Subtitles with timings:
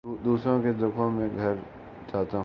[0.03, 1.55] دوسروں کے دکھوں میں گھر
[2.13, 2.39] جاتا ہوں